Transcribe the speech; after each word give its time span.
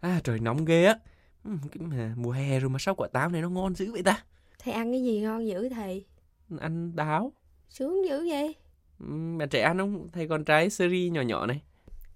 À 0.00 0.20
trời 0.24 0.40
nóng 0.40 0.64
ghê 0.64 0.84
á. 0.84 0.98
Ừ, 1.44 1.50
cái 1.72 1.86
mà 1.88 2.14
mùa 2.16 2.30
hè 2.30 2.60
rồi 2.60 2.70
mà 2.70 2.78
sao 2.78 2.94
quả 2.94 3.08
táo 3.08 3.28
này 3.28 3.42
nó 3.42 3.50
ngon 3.50 3.74
dữ 3.74 3.92
vậy 3.92 4.02
ta? 4.02 4.24
Thầy 4.58 4.74
ăn 4.74 4.92
cái 4.92 5.02
gì 5.02 5.20
ngon 5.20 5.46
dữ 5.48 5.68
thầy? 5.68 6.04
Ăn 6.60 6.92
táo. 6.96 7.32
Sướng 7.68 8.08
dữ 8.08 8.28
vậy? 8.28 8.54
Ừ, 9.00 9.06
bạn 9.38 9.48
trẻ 9.48 9.62
ăn 9.62 9.78
không? 9.78 10.08
Thầy 10.12 10.28
còn 10.28 10.44
trái 10.44 10.70
seri 10.70 11.10
nhỏ 11.12 11.20
nhỏ 11.20 11.46
này. 11.46 11.62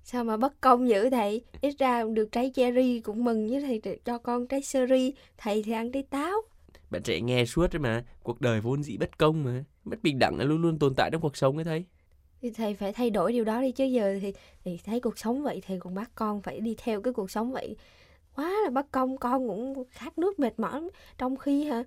Sao 0.04 0.24
mà 0.24 0.36
bất 0.36 0.60
công 0.60 0.88
dữ 0.88 1.10
thầy? 1.10 1.44
Ít 1.60 1.74
ra 1.78 2.04
được 2.14 2.32
trái 2.32 2.52
cherry 2.54 3.00
cũng 3.00 3.24
mừng 3.24 3.50
với 3.50 3.60
thầy 3.60 3.98
cho 4.04 4.18
con 4.18 4.46
trái 4.46 4.62
seri. 4.62 5.14
Thầy 5.38 5.62
thì 5.62 5.72
ăn 5.72 5.92
trái 5.92 6.02
táo. 6.02 6.36
Bạn 6.90 7.02
trẻ 7.02 7.20
nghe 7.20 7.44
suốt 7.44 7.66
đấy 7.72 7.80
mà. 7.80 8.04
Cuộc 8.22 8.40
đời 8.40 8.60
vốn 8.60 8.82
dĩ 8.82 8.96
bất 8.96 9.18
công 9.18 9.44
mà. 9.44 9.64
Bất 9.84 10.02
bình 10.02 10.18
đẳng 10.18 10.40
luôn 10.40 10.62
luôn 10.62 10.78
tồn 10.78 10.94
tại 10.96 11.10
trong 11.12 11.20
cuộc 11.20 11.36
sống 11.36 11.56
ấy 11.56 11.64
thầy. 11.64 11.84
Thì 12.42 12.50
thầy 12.50 12.74
phải 12.74 12.92
thay 12.92 13.10
đổi 13.10 13.32
điều 13.32 13.44
đó 13.44 13.60
đi 13.60 13.72
chứ 13.72 13.84
giờ 13.84 14.18
thì, 14.22 14.32
thì 14.64 14.78
thấy 14.84 15.00
cuộc 15.00 15.18
sống 15.18 15.42
vậy 15.42 15.62
thầy 15.66 15.80
còn 15.80 15.94
bắt 15.94 16.10
con 16.14 16.42
phải 16.42 16.60
đi 16.60 16.74
theo 16.78 17.02
cái 17.02 17.12
cuộc 17.12 17.30
sống 17.30 17.52
vậy. 17.52 17.76
Quá 18.36 18.54
là 18.64 18.70
bất 18.70 18.90
công 18.92 19.16
con 19.18 19.48
cũng 19.48 19.84
khát 19.90 20.18
nước 20.18 20.38
mệt 20.38 20.58
mỏi 20.60 20.90
trong 21.18 21.36
khi 21.36 21.64
hả? 21.64 21.84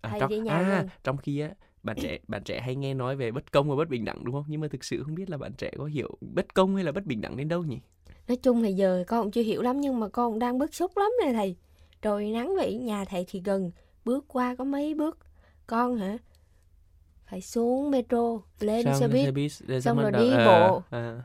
À, 0.00 0.10
thầy 0.10 0.20
trong, 0.20 0.30
về 0.30 0.38
nhà 0.38 0.58
à, 0.58 0.84
trong 1.04 1.16
khi 1.16 1.40
á 1.40 1.50
bạn 1.82 1.96
trẻ 2.02 2.18
bạn 2.28 2.42
trẻ 2.44 2.60
hay 2.60 2.76
nghe 2.76 2.94
nói 2.94 3.16
về 3.16 3.30
bất 3.30 3.52
công 3.52 3.68
và 3.70 3.76
bất 3.76 3.88
bình 3.88 4.04
đẳng 4.04 4.24
đúng 4.24 4.34
không? 4.34 4.44
Nhưng 4.48 4.60
mà 4.60 4.68
thực 4.68 4.84
sự 4.84 5.02
không 5.04 5.14
biết 5.14 5.30
là 5.30 5.36
bạn 5.38 5.52
trẻ 5.58 5.70
có 5.78 5.84
hiểu 5.84 6.18
bất 6.20 6.54
công 6.54 6.74
hay 6.74 6.84
là 6.84 6.92
bất 6.92 7.06
bình 7.06 7.20
đẳng 7.20 7.36
đến 7.36 7.48
đâu 7.48 7.62
nhỉ? 7.62 7.78
nói 8.28 8.36
chung 8.36 8.62
thì 8.62 8.72
giờ 8.72 9.04
con 9.06 9.22
cũng 9.24 9.30
chưa 9.32 9.42
hiểu 9.42 9.62
lắm 9.62 9.80
nhưng 9.80 10.00
mà 10.00 10.08
con 10.08 10.32
cũng 10.32 10.38
đang 10.38 10.58
bức 10.58 10.74
xúc 10.74 10.96
lắm 10.96 11.10
nè 11.24 11.32
thầy. 11.32 11.56
Rồi 12.02 12.26
nắng 12.30 12.54
vậy 12.56 12.74
nhà 12.74 13.04
thầy 13.04 13.24
thì 13.28 13.42
gần 13.44 13.70
bước 14.04 14.24
qua 14.28 14.54
có 14.54 14.64
mấy 14.64 14.94
bước. 14.94 15.18
Con 15.66 15.96
hả 15.96 16.18
phải 17.30 17.40
xuống 17.40 17.90
metro 17.90 18.40
lên 18.60 18.84
Sao 18.84 19.00
xe 19.00 19.08
buýt 19.08 19.24
xe 19.24 19.30
buýt 19.30 19.82
xong 19.82 19.98
rồi 19.98 20.12
đi 20.12 20.30
bộ. 20.30 20.76
À, 20.76 20.82
à. 20.90 21.22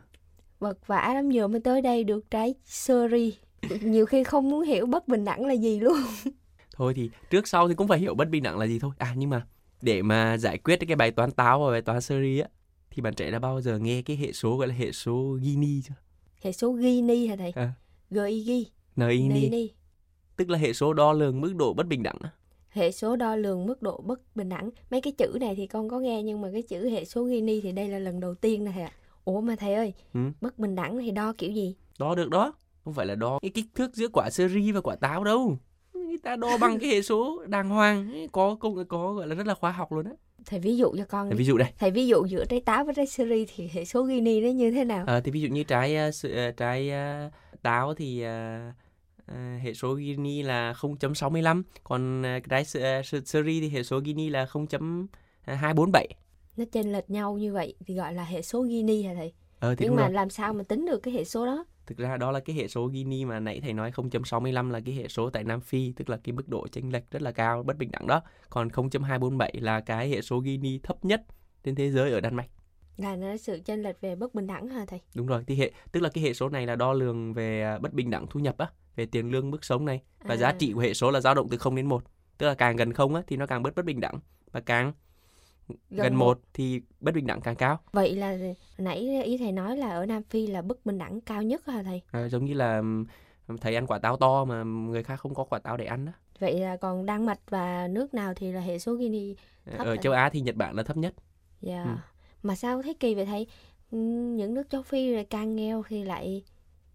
vật 0.60 0.88
vã 0.88 1.12
lắm 1.14 1.32
giờ 1.32 1.48
mới 1.48 1.62
tới 1.62 1.82
đây 1.82 2.04
được 2.04 2.32
trái 2.32 2.56
seri 2.66 3.34
nhiều 3.82 4.06
khi 4.06 4.24
không 4.24 4.50
muốn 4.50 4.62
hiểu 4.64 4.86
bất 4.86 5.08
bình 5.08 5.26
đẳng 5.26 5.46
là 5.46 5.54
gì 5.54 5.80
luôn 5.80 5.98
Thôi 6.76 6.94
thì 6.96 7.10
trước 7.30 7.48
sau 7.48 7.68
thì 7.68 7.76
cũng 7.76 7.88
phải 7.88 8.00
hiểu 8.00 8.16
bất 8.16 8.30
bình 8.30 8.44
đẳng 8.44 8.58
là 8.58 8.66
gì 8.66 8.80
thôi. 8.80 8.92
À 8.98 9.14
nhưng 9.18 9.30
mà 9.30 9.48
để 9.82 10.02
mà 10.02 10.38
giải 10.38 10.58
quyết 10.58 10.80
cái 10.88 10.96
bài 10.96 11.12
toán 11.12 11.32
táo 11.32 11.60
và 11.66 11.72
bài 11.72 11.82
toán 11.82 12.02
seri 12.02 12.40
á 12.40 12.48
thì 12.92 13.02
bạn 13.02 13.14
trẻ 13.14 13.32
đã 13.32 13.40
bao 13.40 13.62
giờ 13.62 13.78
nghe 13.80 14.02
cái 14.02 14.16
hệ 14.18 14.32
số 14.32 14.58
gọi 14.58 14.68
là 14.68 14.74
hệ 14.74 14.92
số 14.92 15.38
Gini 15.42 15.82
chưa? 15.82 15.94
hệ 16.42 16.52
số 16.52 16.78
Gini 16.82 17.28
hả 17.28 17.36
thầy 17.36 17.52
À. 17.56 17.74
Gini 18.12 18.66
Gini, 18.98 19.42
Gini 19.42 19.70
tức 20.36 20.50
là 20.50 20.58
hệ 20.58 20.74
số 20.74 20.94
đo 20.94 21.14
lường 21.14 21.42
mức 21.42 21.56
độ 21.56 21.74
bất 21.74 21.88
bình 21.88 22.04
đẳng 22.04 22.18
á. 22.24 22.30
Hệ 22.72 22.92
số 22.92 23.16
đo 23.16 23.36
lường 23.36 23.66
mức 23.66 23.82
độ 23.82 24.02
bất 24.06 24.36
bình 24.36 24.50
đẳng 24.50 24.70
mấy 24.90 25.02
cái 25.02 25.14
chữ 25.18 25.38
này 25.42 25.56
thì 25.56 25.68
con 25.68 25.90
có 25.90 26.00
nghe 26.00 26.24
nhưng 26.24 26.42
mà 26.42 26.50
cái 26.54 26.62
chữ 26.62 26.90
hệ 26.90 27.06
số 27.06 27.28
Gini 27.28 27.62
thì 27.62 27.72
đây 27.72 27.88
là 27.88 28.00
lần 28.00 28.20
đầu 28.20 28.36
tiên 28.36 28.66
thầy 28.74 28.84
ạ 28.84 28.92
ủa 29.26 29.42
mà 29.42 29.56
thầy 29.56 29.74
ơi 29.74 29.94
Ừ. 30.14 30.20
bất 30.42 30.60
bình 30.60 30.76
đẳng 30.76 30.98
thì 31.00 31.12
đo 31.12 31.34
kiểu 31.38 31.52
gì 31.52 31.76
Đo 32.00 32.16
được 32.16 32.30
đó. 32.30 32.54
Không 32.86 32.94
phải 32.94 33.06
là 33.06 33.16
đo 33.16 33.40
cái 33.42 33.52
kích 33.54 33.66
thước 33.76 33.96
giữa 33.96 34.08
quả 34.14 34.30
seri 34.30 34.72
và 34.72 34.82
quả 34.82 34.96
táo 34.96 35.24
đâu. 35.24 35.58
Người 35.94 36.18
ta 36.24 36.36
đo 36.36 36.58
bằng 36.58 36.80
cái 36.80 36.90
hệ 36.90 37.02
số 37.02 37.46
đàng 37.48 37.70
hoàng, 37.70 38.28
có 38.32 38.56
công 38.56 38.86
có 38.86 39.14
gọi 39.14 39.28
là 39.28 39.36
rất 39.36 39.48
là 39.48 39.54
khoa 39.54 39.72
học 39.72 39.92
luôn 39.92 40.06
á. 40.06 40.12
thầy 40.46 40.60
ví 40.60 40.78
dụ 40.78 40.94
cho 40.98 41.06
con 41.10 41.30
đi. 41.30 41.36
ví 41.36 41.46
dụ 41.46 41.58
đây, 41.58 41.68
thầy 41.80 41.92
ví 41.92 42.08
dụ 42.08 42.26
giữa 42.26 42.46
trái 42.46 42.60
táo 42.62 42.86
với 42.86 42.94
trái 42.96 43.08
seri 43.08 43.46
thì 43.56 43.70
hệ 43.74 43.86
số 43.86 44.06
Gini 44.08 44.42
nó 44.42 44.50
như 44.50 44.72
thế 44.72 44.84
nào 44.86 45.04
Ờ, 45.08 45.22
thì 45.22 45.32
ví 45.32 45.42
dụ 45.42 45.48
như 45.50 45.64
trái 45.64 45.96
ờ, 45.96 46.12
trái 46.58 46.90
ờ, 46.92 47.30
táo 47.62 47.94
thì 47.94 48.22
ờ, 48.22 48.60
ờ, 49.26 49.58
hệ 49.58 49.74
số 49.74 49.96
Gini 49.98 50.42
là 50.42 50.74
0.65, 50.74 51.64
còn 51.84 52.22
ờ, 52.24 52.40
trái 52.50 52.66
sơ- 52.66 52.80
ờ, 52.80 53.02
sơ- 53.02 53.22
seri 53.26 53.62
thì 53.62 53.70
hệ 53.70 53.84
số 53.84 54.02
Gini 54.06 54.30
là 54.30 54.46
0.247. 54.46 56.08
nó 56.58 56.66
chênh 56.72 56.92
lệch 56.92 57.10
nhau 57.10 57.38
như 57.38 57.54
vậy 57.54 57.76
thì 57.86 57.96
gọi 57.96 58.14
là 58.14 58.24
hệ 58.24 58.42
số 58.42 58.64
Gini 58.68 59.04
hả 59.04 59.14
thầy 59.14 59.34
Ờ 59.60 59.76
thì 59.76 59.86
nhưng 59.86 59.96
mà 59.96 60.02
rồi. 60.02 60.12
làm 60.12 60.30
sao 60.30 60.54
mà 60.54 60.64
tính 60.64 60.86
được 60.86 60.98
cái 61.04 61.14
hệ 61.14 61.24
số 61.26 61.46
đó 61.46 61.66
Thực 61.86 61.98
ra 61.98 62.18
đó 62.18 62.32
là 62.32 62.40
cái 62.40 62.56
hệ 62.56 62.68
số 62.68 62.90
Gini 62.94 63.26
mà 63.26 63.40
nãy 63.40 63.60
thầy 63.64 63.74
nói 63.74 63.92
0.65 63.92 64.70
là 64.70 64.80
cái 64.86 64.96
hệ 64.96 65.08
số 65.08 65.30
tại 65.30 65.44
Nam 65.44 65.62
Phi, 65.62 65.92
tức 65.96 66.10
là 66.10 66.18
cái 66.24 66.34
mức 66.34 66.48
độ 66.50 66.68
chênh 66.68 66.92
lệch 66.92 67.12
rất 67.12 67.22
là 67.22 67.32
cao, 67.32 67.64
bất 67.64 67.78
bình 67.78 67.92
đẳng 67.92 68.08
đó. 68.08 68.22
Còn 68.50 68.70
0.247 68.70 69.52
là 69.62 69.82
cái 69.82 70.10
hệ 70.10 70.22
số 70.22 70.42
Gini 70.44 70.80
thấp 70.84 71.06
nhất 71.06 71.22
trên 71.64 71.76
thế 71.76 71.92
giới 71.92 72.12
ở 72.12 72.20
Đan 72.20 72.36
Mạch. 72.36 72.50
là 72.98 73.16
nó 73.16 73.38
sự 73.38 73.60
chênh 73.66 73.82
lệch 73.84 74.02
về 74.02 74.16
bất 74.16 74.36
bình 74.36 74.48
đẳng 74.48 74.68
hả 74.68 74.86
thầy 74.88 75.00
Đúng 75.16 75.28
rồi, 75.28 75.44
thì 75.48 75.56
hệ 75.56 75.72
tức 75.92 76.00
là 76.00 76.10
cái 76.10 76.24
hệ 76.24 76.34
số 76.34 76.50
này 76.50 76.68
là 76.68 76.76
đo 76.76 76.94
lường 76.94 77.34
về 77.34 77.78
bất 77.82 77.94
bình 77.94 78.10
đẳng 78.10 78.28
thu 78.30 78.40
nhập 78.40 78.58
á, 78.58 78.68
về 78.96 79.06
tiền 79.06 79.32
lương 79.32 79.52
mức 79.52 79.66
sống 79.66 79.86
này 79.86 80.02
và 80.24 80.36
giá 80.36 80.48
À. 80.48 80.56
trị 80.60 80.72
của 80.74 80.80
hệ 80.80 80.94
số 80.94 81.12
là 81.12 81.22
dao 81.22 81.36
động 81.36 81.48
từ 81.50 81.58
0 81.58 81.76
đến 81.76 81.86
1. 81.86 82.04
Tức 82.38 82.48
là 82.48 82.54
càng 82.54 82.76
gần 82.76 82.94
0 82.94 83.16
á 83.16 83.22
thì 83.28 83.38
nó 83.38 83.46
càng 83.46 83.64
bớt 83.64 83.76
bất 83.76 83.86
bình 83.86 84.00
đẳng 84.00 84.20
và 84.52 84.60
càng 84.60 84.94
gần, 85.90 86.16
một. 86.16 86.26
1 86.26 86.40
thì 86.54 86.82
bất 87.00 87.16
bình 87.16 87.28
đẳng 87.28 87.42
càng 87.42 87.56
cao. 87.56 87.80
vậy 87.92 88.16
là 88.16 88.38
nãy 88.78 89.24
ý 89.26 89.38
thầy 89.38 89.52
nói 89.52 89.78
là 89.78 89.90
ở 89.90 90.06
Nam 90.06 90.24
Phi 90.24 90.48
là 90.48 90.62
bất 90.62 90.86
bình 90.86 90.98
đẳng 90.98 91.22
cao 91.22 91.44
nhất 91.44 91.66
hả 91.68 91.84
thầy 91.84 92.02
À, 92.12 92.28
giống 92.30 92.46
như 92.46 92.54
là 92.54 92.82
thầy 93.62 93.76
ăn 93.76 93.88
quả 93.88 94.00
táo 94.00 94.18
to 94.18 94.46
mà 94.46 94.64
người 94.64 95.04
khác 95.04 95.16
không 95.20 95.34
có 95.36 95.44
quả 95.44 95.60
táo 95.60 95.78
để 95.78 95.86
ăn 95.86 96.06
á. 96.06 96.14
vậy 96.40 96.60
là 96.60 96.78
còn 96.78 97.06
Đan 97.06 97.26
Mạch 97.26 97.40
và 97.50 97.88
nước 97.88 98.14
nào 98.14 98.34
thì 98.34 98.52
là 98.52 98.62
hệ 98.62 98.80
số 98.80 98.98
Gini 98.98 99.36
Thấp 99.78 99.88
Ở 99.88 99.96
châu 99.98 100.14
Á 100.14 100.30
thì 100.30 100.42
Nhật 100.42 100.56
Bản 100.56 100.76
là 100.76 100.84
thấp 100.84 100.98
nhất. 100.98 101.14
Dạ. 101.62 101.84
Ừ. 101.84 101.90
Mà 102.44 102.56
sao 102.56 102.82
thấy 102.82 102.94
kỳ 102.94 103.16
vậy 103.16 103.26
thầy? 103.26 103.48
Những 103.92 104.54
nước 104.54 104.70
châu 104.70 104.82
Phi 104.84 105.24
càng 105.24 105.56
nghèo 105.56 105.84
thì 105.88 106.04
lại 106.04 106.44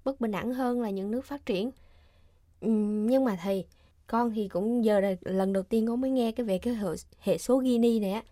bất 0.04 0.20
bình 0.20 0.30
đẳng 0.30 0.54
hơn 0.54 0.80
là 0.80 0.90
những 0.90 1.10
nước 1.10 1.24
phát 1.24 1.46
triển. 1.46 1.70
Ừm, 2.60 3.06
Nhưng 3.06 3.24
mà 3.24 3.36
thầy, 3.42 3.66
con 4.06 4.30
thì 4.30 4.48
cũng 4.48 4.84
giờ 4.84 5.00
là 5.00 5.14
lần 5.20 5.52
đầu 5.52 5.62
tiên 5.62 5.86
con 5.86 6.00
mới 6.00 6.10
nghe 6.10 6.32
cái 6.32 6.46
về 6.46 6.58
cái 6.58 6.74
hệ, 6.74 6.88
hệ 7.20 7.38
số 7.38 7.62
Gini 7.62 8.00
này 8.00 8.12
á. 8.12 8.22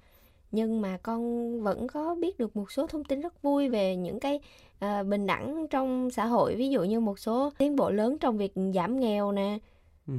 Nhưng 0.52 0.80
mà 0.80 0.98
con 1.02 1.62
vẫn 1.62 1.86
có 1.88 2.14
biết 2.14 2.38
được 2.38 2.56
một 2.56 2.72
số 2.72 2.86
thông 2.86 3.04
tin 3.04 3.20
rất 3.20 3.42
vui 3.42 3.68
về 3.68 3.96
những 3.96 4.20
cái 4.20 4.40
à, 4.78 5.02
bình 5.02 5.26
đẳng 5.26 5.66
trong 5.70 6.10
xã 6.10 6.26
hội. 6.26 6.54
Ví 6.54 6.68
dụ 6.70 6.84
như 6.84 7.00
một 7.00 7.18
số 7.18 7.50
tiến 7.58 7.76
bộ 7.76 7.90
lớn 7.90 8.16
trong 8.20 8.38
việc 8.38 8.52
giảm 8.74 9.00
nghèo 9.00 9.32
nè. 9.32 9.58
Ừ. 10.06 10.14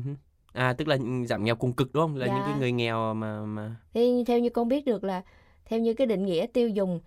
À 0.53 0.73
tức 0.73 0.88
là 0.88 0.97
giảm 1.27 1.44
nghèo 1.44 1.55
cùng 1.55 1.73
cực 1.73 1.94
đúng 1.94 2.03
không? 2.03 2.15
Là 2.15 2.25
những 2.27 2.35
Dạ. 2.35 2.45
cái 2.45 2.59
người 2.59 2.71
nghèo 2.71 3.13
mà 3.13 3.41
mà 3.45 3.75
Thì 3.94 4.23
theo 4.23 4.39
như 4.39 4.49
con 4.49 4.67
biết 4.67 4.85
được 4.85 5.03
là 5.03 5.21
theo 5.65 5.79
như 5.79 5.94
cái 5.94 6.07
định 6.07 6.25
nghĩa 6.25 6.45
tiêu 6.53 6.69
dùng 6.69 6.99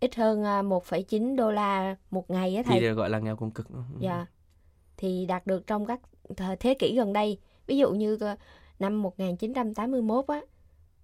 ít 0.00 0.14
hơn 0.14 0.44
à, 0.44 0.62
1,9 0.62 1.36
đô 1.36 1.50
la 1.50 1.96
một 2.10 2.30
ngày 2.30 2.56
á 2.56 2.62
thì 2.62 2.70
thầy. 2.70 2.80
được 2.80 2.94
gọi 2.94 3.10
là 3.10 3.18
nghèo 3.18 3.36
cùng 3.36 3.50
cực. 3.50 3.68
Ừ. 3.68 3.80
Dạ. 4.00 4.26
Thì 5.00 5.26
đạt 5.26 5.46
được 5.46 5.66
trong 5.66 5.86
các 5.86 6.00
thế 6.60 6.74
kỷ 6.74 6.94
gần 6.96 7.12
đây. 7.12 7.38
Ví 7.66 7.78
dụ 7.78 7.90
như 7.92 8.18
ờ, 8.20 8.36
năm 8.78 9.02
1981 9.02 10.24
á 10.28 10.40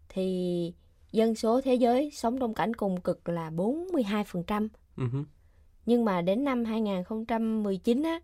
thì 0.09 0.73
dân 1.13 1.35
số 1.35 1.61
thế 1.61 1.75
giới 1.75 2.11
sống 2.11 2.39
trong 2.39 2.55
cảnh 2.55 2.75
cùng 2.77 3.01
cực 3.01 3.29
là 3.29 3.51
42%. 3.51 4.69
Ừ 4.97 5.05
hứ. 5.13 5.19
Nhưng 5.87 6.05
mà 6.05 6.21
đến 6.23 6.45
năm 6.45 6.65
2019 6.65 8.03
á 8.03 8.21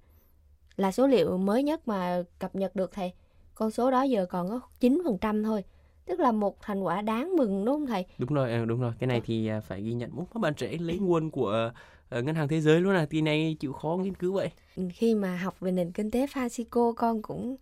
là 0.77 0.93
số 0.93 1.06
liệu 1.06 1.38
mới 1.38 1.62
nhất 1.62 1.88
mà 1.88 2.22
cập 2.38 2.55
nhật 2.55 2.77
được 2.77 2.93
thầy. 2.93 3.12
Con 3.55 3.71
số 3.71 3.91
đó 3.91 4.03
giờ 4.03 4.27
còn 4.27 4.49
có 4.49 4.61
9% 4.81 5.44
thôi. 5.44 5.65
Tức 6.06 6.21
là 6.21 6.32
một 6.32 6.56
thành 6.61 6.81
quả 6.82 7.03
đáng 7.03 7.37
mừng 7.37 7.65
đúng 7.65 7.75
không 7.75 7.87
thầy? 7.87 8.06
Đúng 8.19 8.34
rồi, 8.34 8.53
ờ, 8.53 8.65
đúng 8.65 8.81
rồi. 8.81 8.93
Cái 8.99 9.06
này 9.06 9.19
Dạ. 9.19 9.25
thì 9.27 9.47
à, 9.47 9.61
phải 9.61 9.82
ghi 9.82 9.93
nhận. 9.94 10.11
Ủa, 10.16 10.25
các 10.25 10.41
bạn 10.41 10.55
trẻ 10.55 10.77
lấy 10.81 10.99
nguồn 10.99 11.31
của 11.31 11.71
ờ, 12.12 12.23
ngân 12.23 12.34
hàng 12.34 12.49
thế 12.49 12.61
giới 12.61 12.81
luôn 12.81 12.95
à? 12.95 13.06
Kỳ 13.11 13.21
này 13.21 13.56
chịu 13.61 13.73
khó 13.73 13.97
nghiên 14.03 14.15
cứu 14.15 14.33
vậy. 14.33 14.50
khi 14.95 15.15
mà 15.15 15.37
học 15.37 15.61
về 15.61 15.73
nền 15.73 15.93
kinh 15.93 16.11
tế 16.11 16.27
Fasico 16.27 16.93
con 16.95 17.23
cũng 17.23 17.56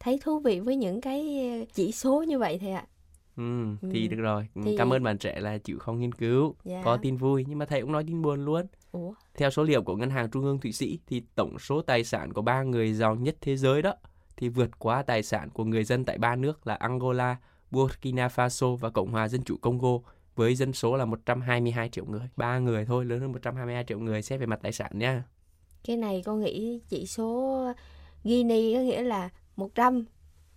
thấy 0.00 0.18
thú 0.22 0.38
vị 0.38 0.60
với 0.60 0.76
những 0.76 1.00
cái 1.00 1.48
ờ, 1.60 1.64
chỉ 1.74 1.92
số 1.92 2.22
như 2.22 2.38
vậy 2.38 2.58
thầy 2.58 2.70
ạ. 2.72 2.86
Ừ, 3.36 3.42
thì 3.92 4.02
Ừ. 4.02 4.08
được 4.08 4.16
rồi. 4.22 4.46
Ừ, 4.54 4.60
Thì- 4.64 4.76
Cảm 4.76 4.92
ơn 4.92 5.02
bạn 5.02 5.18
trẻ 5.18 5.40
là 5.40 5.58
chịu 5.58 5.78
khó 5.78 5.92
nghiên 5.92 6.12
cứu. 6.12 6.54
Dạ. 6.64 6.82
Có 6.84 6.96
tin 6.96 7.16
vui 7.16 7.44
nhưng 7.48 7.58
mà 7.58 7.64
thầy 7.66 7.80
cũng 7.80 7.92
nói 7.92 8.04
tin 8.06 8.22
buồn 8.22 8.44
luôn. 8.44 8.66
Ủa, 8.92 9.12
Theo 9.34 9.50
số 9.50 9.62
liệu 9.62 9.82
của 9.82 9.96
Ngân 9.96 10.10
hàng 10.10 10.30
Trung 10.30 10.44
ương 10.44 10.60
Thụy 10.60 10.72
Sĩ 10.72 10.98
thì 11.06 11.22
tổng 11.34 11.58
số 11.58 11.82
tài 11.82 12.04
sản 12.04 12.32
của 12.32 12.42
ba 12.42 12.62
người 12.62 12.92
giàu 12.92 13.14
nhất 13.14 13.36
thế 13.40 13.56
giới 13.56 13.82
đó 13.82 13.94
thì 14.36 14.48
vượt 14.48 14.78
quá 14.78 15.02
tài 15.02 15.22
sản 15.22 15.50
của 15.50 15.64
người 15.64 15.84
dân 15.84 16.04
tại 16.04 16.18
ba 16.18 16.36
nước 16.36 16.66
là 16.66 16.74
Angola, 16.74 17.36
Burkina 17.70 18.28
Faso 18.28 18.76
và 18.76 18.90
Cộng 18.90 19.10
hòa 19.10 19.28
Dân 19.28 19.42
chủ 19.42 19.56
Congo 19.56 19.98
với 20.36 20.54
dân 20.54 20.72
số 20.72 20.96
là 20.96 21.04
122 21.04 21.88
triệu 21.88 22.04
người. 22.04 22.28
Ba 22.36 22.58
người 22.58 22.84
thôi, 22.84 23.04
lớn 23.04 23.20
hơn 23.20 23.32
122 23.32 23.84
triệu 23.84 23.98
người 23.98 24.22
xét 24.22 24.40
về 24.40 24.46
mặt 24.46 24.58
tài 24.62 24.72
sản 24.72 24.90
nha. 24.98 25.24
cái 25.84 25.96
này 25.96 26.22
con 26.24 26.40
nghĩ 26.40 26.80
chỉ 26.88 27.06
số 27.06 27.60
Gini 28.24 28.74
có 28.74 28.80
nghĩa 28.80 29.02
là 29.02 29.28
100 29.56 30.04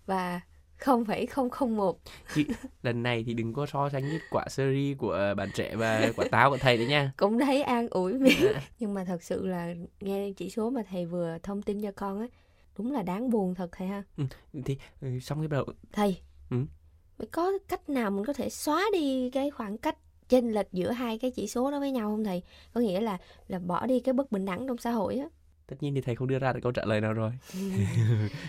và 0.05 0.41
0,001. 0.77 1.99
Chứ 2.35 2.43
lần 2.83 3.03
này 3.03 3.23
thì 3.27 3.33
đừng 3.33 3.53
có 3.53 3.65
so 3.65 3.89
sánh 3.89 4.03
với 4.03 4.19
quả 4.31 4.45
seri 4.49 4.95
của 4.97 5.33
bạn 5.37 5.49
trẻ 5.55 5.75
và 5.75 6.11
quả 6.15 6.25
táo 6.31 6.49
của 6.49 6.57
thầy 6.57 6.77
đấy 6.77 6.87
nha. 6.87 7.11
Cũng 7.17 7.39
thấy 7.39 7.61
an 7.63 7.87
ủi 7.89 8.13
miệng. 8.13 8.53
Nhưng 8.79 8.93
mà 8.93 9.03
thật 9.05 9.23
sự 9.23 9.47
là 9.47 9.73
nghe 9.99 10.31
chỉ 10.37 10.49
số 10.49 10.69
mà 10.69 10.81
thầy 10.89 11.05
vừa 11.05 11.37
thông 11.43 11.61
tin 11.61 11.81
cho 11.81 11.91
con 11.91 12.19
á, 12.21 12.27
đúng 12.77 12.91
là 12.91 13.01
đáng 13.03 13.29
buồn 13.29 13.55
thật 13.55 13.69
thầy 13.71 13.87
ha. 13.87 14.03
Thì 14.65 14.77
ừ, 15.01 15.19
xong 15.19 15.39
cái 15.39 15.47
đầu 15.47 15.65
Thầy, 15.91 16.17
Ừ. 16.49 16.57
phải 17.19 17.27
có 17.31 17.51
cách 17.67 17.89
nào 17.89 18.11
mình 18.11 18.25
có 18.25 18.33
thể 18.33 18.49
xóa 18.49 18.83
đi 18.93 19.29
cái 19.29 19.49
khoảng 19.49 19.77
cách 19.77 19.97
chênh 20.29 20.53
lệch 20.53 20.67
giữa 20.73 20.91
hai 20.91 21.17
cái 21.19 21.31
chỉ 21.31 21.47
số 21.47 21.71
đó 21.71 21.79
với 21.79 21.91
nhau 21.91 22.09
không 22.09 22.23
thầy? 22.23 22.43
Có 22.73 22.81
nghĩa 22.81 23.01
là 23.01 23.17
là 23.47 23.59
bỏ 23.59 23.85
đi 23.85 23.99
cái 23.99 24.13
bất 24.13 24.31
bình 24.31 24.45
đẳng 24.45 24.67
trong 24.67 24.77
xã 24.77 24.91
hội 24.91 25.17
á. 25.17 25.27
tất 25.67 25.75
nhiên 25.79 25.95
thì 25.95 26.01
thầy 26.01 26.15
không 26.15 26.27
đưa 26.27 26.39
ra 26.39 26.53
được 26.53 26.59
câu 26.63 26.71
trả 26.71 26.85
lời 26.85 27.01
nào 27.01 27.13
rồi. 27.13 27.31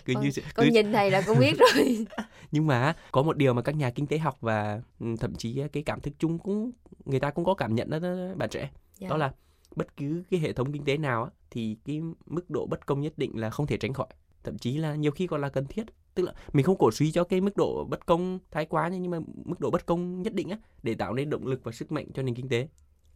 cứ 0.04 0.14
con, 0.14 0.24
như 0.24 0.30
sự- 0.30 0.42
con 0.54 0.66
cứ 0.66 0.72
nhìn 0.72 0.92
thầy 0.92 1.10
là 1.10 1.22
con 1.26 1.38
biết 1.38 1.52
rồi. 1.58 2.06
nhưng 2.52 2.66
mà 2.66 2.96
có 3.12 3.22
một 3.22 3.36
điều 3.36 3.54
mà 3.54 3.62
các 3.62 3.76
nhà 3.76 3.90
kinh 3.90 4.06
tế 4.06 4.18
học 4.18 4.36
và 4.40 4.80
ừ, 5.00 5.06
thậm 5.20 5.34
chí 5.34 5.62
cái 5.72 5.82
cảm 5.82 6.00
thức 6.00 6.14
chung 6.18 6.38
cũng 6.38 6.70
người 7.04 7.20
ta 7.20 7.30
cũng 7.30 7.44
có 7.44 7.54
cảm 7.54 7.74
nhận 7.74 7.90
đó, 7.90 7.98
đó 7.98 8.08
bạn 8.36 8.48
trẻ 8.50 8.70
Dạ. 8.98 9.08
đó 9.08 9.16
là 9.16 9.32
bất 9.76 9.96
cứ 9.96 10.22
cái 10.30 10.40
hệ 10.40 10.52
thống 10.52 10.72
kinh 10.72 10.84
tế 10.84 10.96
nào 10.96 11.24
á, 11.24 11.30
thì 11.50 11.76
cái 11.84 12.00
mức 12.26 12.50
độ 12.50 12.66
bất 12.66 12.86
công 12.86 13.00
nhất 13.00 13.12
định 13.16 13.40
là 13.40 13.50
không 13.50 13.66
thể 13.66 13.76
tránh 13.76 13.92
khỏi 13.92 14.06
thậm 14.44 14.58
chí 14.58 14.76
là 14.76 14.94
nhiều 14.94 15.12
khi 15.12 15.26
còn 15.26 15.40
là 15.40 15.48
cần 15.48 15.66
thiết 15.66 15.82
tức 16.20 16.26
là 16.26 16.32
mình 16.52 16.64
không 16.64 16.78
cổ 16.78 16.90
suý 16.90 17.12
cho 17.12 17.24
cái 17.24 17.40
mức 17.40 17.56
độ 17.56 17.84
bất 17.84 18.06
công 18.06 18.38
thái 18.50 18.66
quá 18.66 18.88
nhưng 18.88 19.10
mà 19.10 19.18
mức 19.44 19.60
độ 19.60 19.70
bất 19.70 19.86
công 19.86 20.22
nhất 20.22 20.34
định 20.34 20.48
á 20.48 20.58
để 20.82 20.94
tạo 20.94 21.14
nên 21.14 21.30
động 21.30 21.46
lực 21.46 21.60
và 21.64 21.72
sức 21.72 21.92
mạnh 21.92 22.06
cho 22.14 22.22
nền 22.22 22.34
kinh 22.34 22.48
tế. 22.48 22.68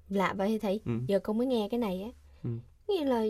Lạ 0.09 0.35
vậy 0.37 0.59
thầy 0.59 0.81
ừ. 0.85 0.93
giờ 1.07 1.19
con 1.19 1.39
mới 1.39 1.47
nghe 1.47 1.69
cái 1.71 1.81
này 1.81 2.03
á. 2.03 2.11
Ừ. 2.43 2.51
nghĩa 2.89 3.05
là 3.05 3.25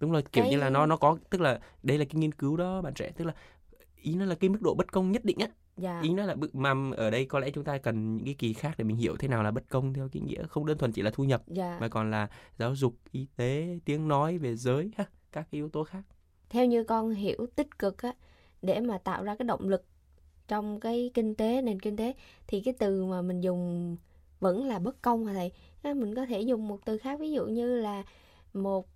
đúng 0.00 0.12
rồi 0.12 0.22
kiểu 0.22 0.44
Cái- 0.44 0.50
như 0.50 0.56
là 0.56 0.70
nó 0.70 0.86
nó 0.86 0.96
có 0.96 1.18
tức 1.30 1.40
là 1.40 1.60
đây 1.82 1.98
là 1.98 2.04
cái 2.04 2.14
nghiên 2.14 2.32
cứu 2.32 2.56
đó 2.56 2.82
bạn 2.82 2.94
trẻ 2.94 3.10
tức 3.16 3.24
là 3.24 3.34
ý 4.02 4.14
nó 4.14 4.24
là 4.24 4.34
cái 4.34 4.50
mức 4.50 4.62
độ 4.62 4.74
bất 4.74 4.92
công 4.92 5.12
nhất 5.12 5.24
định 5.24 5.38
á. 5.38 5.48
Dạ. 5.76 6.00
Ý 6.02 6.10
nó 6.10 6.26
là 6.26 6.36
mà 6.52 6.74
ở 6.96 7.10
đây 7.10 7.24
có 7.24 7.38
lẽ 7.38 7.50
chúng 7.50 7.64
ta 7.64 7.78
cần 7.78 8.16
những 8.16 8.24
cái 8.24 8.34
kỳ 8.38 8.52
khác 8.52 8.74
để 8.78 8.84
mình 8.84 8.96
hiểu 8.96 9.16
thế 9.16 9.28
nào 9.28 9.42
là 9.42 9.50
bất 9.50 9.68
công 9.68 9.94
theo 9.94 10.08
cái 10.12 10.22
nghĩa 10.22 10.42
không 10.46 10.66
đơn 10.66 10.78
thuần 10.78 10.92
chỉ 10.92 11.02
là 11.02 11.10
thu 11.10 11.24
nhập 11.24 11.42
dạ. 11.46 11.78
mà 11.80 11.88
còn 11.88 12.10
là 12.10 12.28
giáo 12.58 12.74
dục 12.74 12.94
y 13.12 13.26
tế 13.36 13.78
tiếng 13.84 14.08
nói 14.08 14.38
về 14.38 14.56
giới 14.56 14.90
ha 14.96 15.04
các 15.32 15.48
cái 15.50 15.58
yếu 15.58 15.68
tố 15.68 15.84
khác. 15.84 16.02
Theo 16.48 16.66
như 16.66 16.84
con 16.84 17.10
hiểu 17.10 17.46
tích 17.56 17.78
cực 17.78 18.02
á 18.02 18.12
để 18.62 18.80
mà 18.80 18.98
tạo 18.98 19.24
ra 19.24 19.34
cái 19.36 19.44
động 19.46 19.68
lực 19.68 19.84
trong 20.48 20.80
cái 20.80 21.10
kinh 21.14 21.34
tế 21.34 21.62
nền 21.62 21.80
kinh 21.80 21.96
tế 21.96 22.14
thì 22.46 22.60
cái 22.60 22.74
từ 22.78 23.04
mà 23.04 23.22
mình 23.22 23.40
dùng 23.40 23.96
vẫn 24.40 24.64
là 24.66 24.78
bất 24.78 25.02
công 25.02 25.26
hả 25.26 25.34
thầy 25.82 25.94
mình 25.94 26.14
có 26.14 26.26
thể 26.26 26.40
dùng 26.40 26.68
một 26.68 26.78
từ 26.84 26.98
khác 26.98 27.20
ví 27.20 27.32
dụ 27.32 27.46
như 27.46 27.80
là 27.80 28.02
một 28.54 28.86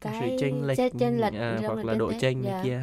cái 0.00 0.30
sự 0.30 0.36
chênh 0.40 0.66
lệch, 0.66 0.78
chênh- 0.78 1.20
lệch 1.20 1.34
à, 1.34 1.58
trong 1.62 1.74
hoặc 1.74 1.86
là 1.86 1.94
độ 1.94 2.12
chênh 2.20 2.42
Dạ. 2.44 2.60
kia. 2.64 2.80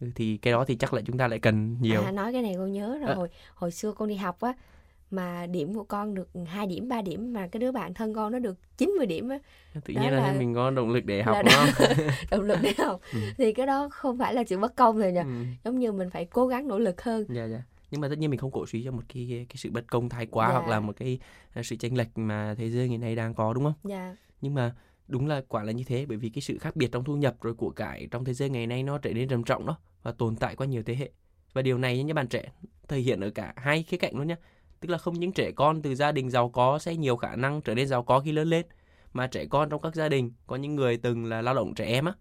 Ừ, 0.00 0.06
thì 0.14 0.36
cái 0.36 0.52
đó 0.52 0.64
thì 0.64 0.76
chắc 0.76 0.94
là 0.94 1.02
chúng 1.06 1.18
ta 1.18 1.28
lại 1.28 1.38
cần 1.38 1.76
nhiều 1.80 2.02
À, 2.02 2.10
nói 2.10 2.32
cái 2.32 2.42
này 2.42 2.54
con 2.58 2.72
nhớ 2.72 2.98
rồi 3.00 3.08
À. 3.10 3.14
hồi 3.14 3.28
hồi 3.54 3.70
xưa 3.70 3.92
con 3.92 4.08
đi 4.08 4.14
học 4.14 4.40
á 4.40 4.52
mà 5.10 5.46
điểm 5.46 5.74
của 5.74 5.84
con 5.84 6.14
được 6.14 6.28
2 6.46 6.66
điểm 6.66 6.88
3 6.88 7.02
điểm 7.02 7.32
mà 7.32 7.46
cái 7.48 7.60
đứa 7.60 7.72
bạn 7.72 7.94
thân 7.94 8.14
con 8.14 8.32
nó 8.32 8.38
được 8.38 8.56
90 8.76 9.06
điểm 9.06 9.28
á. 9.28 9.38
Tự 9.84 9.94
nhiên 9.94 10.02
là, 10.02 10.10
là- 10.10 10.32
mình 10.38 10.54
có 10.54 10.70
động 10.70 10.90
lực 10.90 11.04
để 11.04 11.22
học 11.22 11.36
là 11.36 11.42
đúng 11.42 11.52
không? 11.52 11.96
Động 12.30 12.40
lực 12.42 12.58
để 12.62 12.72
học. 12.78 13.00
Ừ. 13.12 13.18
thì 13.38 13.52
cái 13.52 13.66
đó 13.66 13.88
không 13.92 14.18
phải 14.18 14.34
là 14.34 14.44
sự 14.46 14.58
bất 14.58 14.76
công 14.76 14.98
rồi 14.98 15.12
nhỉ. 15.12 15.20
Ừ. 15.20 15.44
giống 15.64 15.78
như 15.78 15.92
mình 15.92 16.10
phải 16.10 16.24
cố 16.24 16.46
gắng 16.46 16.68
nỗ 16.68 16.78
lực 16.78 17.02
hơn. 17.02 17.26
Dạ 17.28 17.44
dạ. 17.44 17.62
Nhưng 17.90 18.00
mà 18.00 18.08
tất 18.08 18.18
nhiên 18.18 18.30
mình 18.30 18.38
không 18.40 18.50
cổ 18.50 18.66
suý 18.66 18.82
cho 18.84 18.90
một 18.92 19.02
cái 19.14 19.46
cái 19.48 19.56
sự 19.56 19.70
bất 19.70 19.84
công 19.86 20.08
thái 20.08 20.26
quá 20.26 20.48
Dạ. 20.48 20.52
hoặc 20.52 20.68
là 20.68 20.80
một 20.80 20.96
cái 20.96 21.18
à, 21.54 21.62
sự 21.62 21.76
chênh 21.76 21.96
lệch 21.96 22.18
mà 22.18 22.54
thế 22.58 22.70
giới 22.70 22.88
ngày 22.88 22.98
nay 22.98 23.16
đang 23.16 23.34
có 23.34 23.52
đúng 23.52 23.64
không? 23.64 23.72
Dạ. 23.84 24.16
Nhưng 24.40 24.54
mà 24.54 24.74
đúng 25.08 25.26
là 25.26 25.42
quả 25.48 25.62
là 25.62 25.72
như 25.72 25.84
thế 25.86 26.06
bởi 26.06 26.16
vì 26.18 26.28
cái 26.28 26.42
sự 26.42 26.58
khác 26.58 26.76
biệt 26.76 26.88
trong 26.92 27.04
thu 27.04 27.16
nhập 27.16 27.36
rồi 27.42 27.54
của 27.54 27.70
cải 27.70 28.08
trong 28.10 28.24
thế 28.24 28.34
giới 28.34 28.50
ngày 28.50 28.66
nay 28.66 28.82
nó 28.82 28.98
trở 28.98 29.12
nên 29.12 29.28
trầm 29.28 29.42
trọng 29.44 29.66
đó 29.66 29.78
và 30.02 30.12
tồn 30.12 30.36
tại 30.36 30.56
qua 30.56 30.66
nhiều 30.66 30.82
thế 30.82 30.94
hệ. 30.94 31.10
Và 31.52 31.62
điều 31.62 31.78
này 31.78 32.02
nhé 32.02 32.12
bạn 32.12 32.28
trẻ 32.28 32.52
thể 32.88 32.98
hiện 32.98 33.20
ở 33.20 33.30
cả 33.30 33.52
hai 33.56 33.82
khía 33.82 33.96
cạnh 33.96 34.16
luôn 34.16 34.26
nhé 34.26 34.36
tức 34.80 34.90
là 34.90 34.98
không 34.98 35.14
những 35.20 35.32
trẻ 35.32 35.50
con 35.52 35.82
từ 35.82 35.94
gia 35.94 36.12
đình 36.12 36.30
giàu 36.30 36.48
có 36.48 36.78
sẽ 36.78 36.96
nhiều 36.96 37.16
khả 37.16 37.36
năng 37.36 37.60
trở 37.62 37.74
nên 37.74 37.86
giàu 37.88 38.02
có 38.02 38.20
khi 38.20 38.32
lớn 38.32 38.48
lên 38.48 38.66
mà 39.12 39.26
trẻ 39.26 39.44
con 39.46 39.70
trong 39.70 39.80
các 39.80 39.94
gia 39.94 40.08
đình 40.08 40.32
có 40.46 40.56
những 40.56 40.74
người 40.76 40.96
từng 40.96 41.24
là 41.24 41.42
lao 41.42 41.54
động 41.54 41.74
trẻ 41.74 41.84
em 41.86 42.04
á 42.04 42.12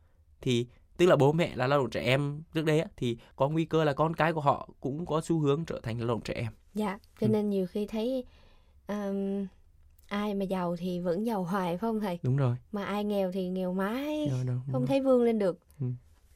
thì 0.41 0.67
tức 0.97 1.05
là 1.05 1.15
bố 1.15 1.31
mẹ 1.31 1.55
là 1.55 1.67
lao 1.67 1.79
động 1.79 1.89
trẻ 1.89 2.01
em 2.03 2.43
trước 2.53 2.65
đây 2.65 2.79
á 2.79 2.87
thì 2.97 3.17
có 3.35 3.49
nguy 3.49 3.65
cơ 3.65 3.83
là 3.83 3.93
con 3.93 4.13
cái 4.13 4.33
của 4.33 4.41
họ 4.41 4.69
cũng 4.79 5.05
có 5.05 5.21
xu 5.21 5.39
hướng 5.39 5.65
trở 5.65 5.79
thành 5.83 5.97
lao 5.99 6.07
động 6.07 6.21
trẻ 6.21 6.33
em 6.33 6.51
dạ 6.73 6.99
cho 7.21 7.27
Ừ. 7.27 7.31
nên 7.31 7.49
nhiều 7.49 7.67
khi 7.67 7.85
thấy 7.85 8.23
um, 8.87 9.45
ai 10.07 10.33
mà 10.33 10.45
giàu 10.45 10.75
thì 10.79 10.99
vẫn 10.99 11.25
giàu 11.25 11.43
hoài 11.43 11.67
phải 11.67 11.77
không 11.77 11.99
thầy 11.99 12.19
đúng 12.23 12.37
rồi 12.37 12.55
mà 12.71 12.83
ai 12.85 13.03
nghèo 13.03 13.31
thì 13.31 13.47
nghèo 13.49 13.73
mãi 13.73 14.27
Đâu, 14.29 14.37
đâu, 14.47 14.55
đúng 14.65 14.73
không 14.73 14.81
rồi. 14.81 14.87
thấy 14.87 15.01
vươn 15.01 15.23
lên 15.23 15.39
được 15.39 15.59
Ừ. 15.79 15.87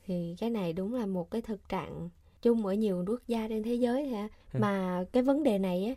thì 0.05 0.35
cái 0.39 0.49
này 0.49 0.73
đúng 0.73 0.93
là 0.93 1.05
một 1.05 1.31
cái 1.31 1.41
thực 1.41 1.69
trạng 1.69 2.09
chung 2.41 2.65
ở 2.65 2.73
nhiều 2.73 3.05
quốc 3.07 3.21
gia 3.27 3.47
trên 3.47 3.63
thế 3.63 3.73
giới 3.75 4.07
hả 4.07 4.27
Ừ. 4.53 4.59
mà 4.59 5.03
cái 5.11 5.23
vấn 5.23 5.43
đề 5.43 5.57
này 5.59 5.85
á 5.85 5.93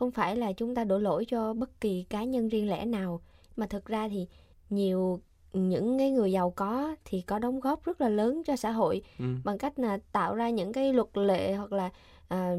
không 0.00 0.10
phải 0.12 0.36
là 0.36 0.52
chúng 0.52 0.74
ta 0.76 0.84
đổ 0.84 0.98
lỗi 0.98 1.24
cho 1.28 1.54
bất 1.54 1.80
kỳ 1.80 2.04
cá 2.10 2.24
nhân 2.24 2.48
riêng 2.48 2.70
lẻ 2.70 2.86
nào 2.86 3.22
mà 3.56 3.66
thực 3.66 3.86
ra 3.86 4.08
thì 4.08 4.28
nhiều 4.70 5.20
những 5.52 5.98
cái 5.98 6.10
người 6.10 6.32
giàu 6.32 6.50
có 6.50 6.96
thì 7.04 7.22
có 7.22 7.38
đóng 7.38 7.60
góp 7.60 7.84
rất 7.84 8.00
là 8.00 8.08
lớn 8.08 8.42
cho 8.46 8.56
xã 8.56 8.70
hội 8.70 9.02
ừ. 9.18 9.24
bằng 9.44 9.58
cách 9.58 9.78
là 9.78 9.98
tạo 10.12 10.34
ra 10.36 10.50
những 10.50 10.72
cái 10.72 10.92
luật 10.92 11.08
lệ 11.18 11.54
hoặc 11.54 11.72
là 11.72 11.90
à, 12.28 12.56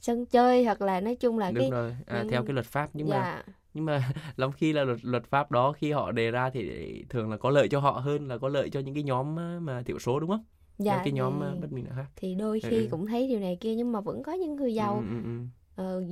sân 0.00 0.26
chơi 0.26 0.64
hoặc 0.64 0.82
là 0.82 1.00
nói 1.00 1.16
chung 1.16 1.38
là 1.38 1.52
đúng 1.54 1.58
cái 1.58 1.70
rồi 1.70 1.96
à, 2.06 2.24
những- 2.24 2.28
theo 2.28 2.42
cái 2.44 2.54
luật 2.54 2.66
pháp 2.66 2.90
nhưng 2.94 3.08
mà 3.08 3.16
dạ 3.16 3.42
nhưng 3.74 3.84
mà 3.84 4.12
lắm 4.36 4.52
khi 4.52 4.72
là 4.72 4.84
luật 4.84 4.98
luật 5.02 5.24
pháp 5.26 5.50
đó 5.50 5.72
khi 5.72 5.92
họ 5.92 6.12
đề 6.12 6.30
ra 6.30 6.50
thì 6.50 6.70
thường 7.08 7.30
là 7.30 7.36
có 7.36 7.50
lợi 7.50 7.68
cho 7.68 7.80
họ 7.80 7.90
hơn 7.92 8.28
là 8.28 8.38
có 8.38 8.48
lợi 8.48 8.70
cho 8.70 8.80
những 8.80 8.94
cái 8.94 9.02
nhóm 9.02 9.36
á, 9.36 9.58
mà 9.62 9.82
thiểu 9.82 9.98
số 9.98 10.20
đúng 10.20 10.30
không? 10.30 10.44
dạ 10.78 10.98
cái 11.04 11.12
nhóm 11.12 11.40
thì, 11.40 11.46
á, 11.46 11.54
bất 11.60 11.68
đẳng 11.72 11.86
khác. 11.96 12.06
thì 12.16 12.34
đôi 12.34 12.60
Ừ, 12.62 12.68
khi 12.70 12.76
ừ. 12.76 12.88
cũng 12.90 13.06
thấy 13.06 13.28
điều 13.28 13.40
này 13.40 13.56
kia 13.60 13.74
nhưng 13.74 13.92
mà 13.92 14.00
vẫn 14.00 14.22
có 14.22 14.32
những 14.32 14.56
người 14.56 14.74
giàu 14.74 14.96
Ừ, 14.98 15.08
ừ, 15.10 15.22
ừ, 15.24 15.46
ờ, 15.76 16.02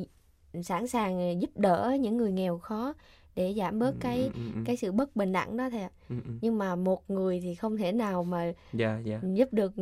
sẵn 0.62 0.86
sàng 0.86 1.18
ờ, 1.18 1.40
giúp 1.40 1.50
đỡ 1.56 1.96
những 2.00 2.16
người 2.16 2.32
nghèo 2.32 2.58
khó 2.58 2.94
để 3.34 3.54
giảm 3.56 3.78
bớt 3.78 3.90
ừ, 3.90 3.96
cái 4.00 4.18
ừ, 4.18 4.30
ừ, 4.34 4.40
ừ, 4.54 4.60
cái 4.64 4.76
sự 4.76 4.92
bất 4.92 5.16
bình 5.16 5.32
đẳng 5.32 5.56
đó 5.56 5.70
thầy 5.70 5.80
ạ. 5.82 5.90
ừ, 6.08 6.16
ừ. 6.24 6.30
nhưng 6.40 6.58
mà 6.58 6.76
một 6.76 7.10
người 7.10 7.40
thì 7.40 7.54
không 7.54 7.76
thể 7.76 7.92
nào 7.92 8.24
mà 8.24 8.52
Dạ 8.72 8.98
dạ. 9.04 9.20
giúp 9.34 9.48
được 9.52 9.72